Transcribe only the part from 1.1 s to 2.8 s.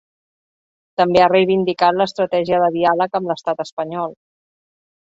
ha reivindicat l’estratègia de